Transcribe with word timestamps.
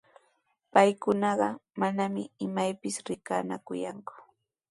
Paykunaqa 0.73 1.47
manami 1.79 2.23
imaypis 2.45 2.95
rikanakuyanku, 3.07 4.13